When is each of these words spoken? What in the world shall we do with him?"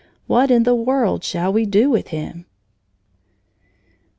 What 0.25 0.49
in 0.49 0.63
the 0.63 0.73
world 0.73 1.23
shall 1.23 1.53
we 1.53 1.67
do 1.67 1.91
with 1.91 2.07
him?" 2.07 2.47